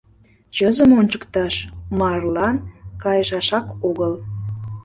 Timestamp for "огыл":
3.89-4.13